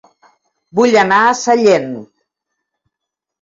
[0.79, 1.93] Vull anar a Sallent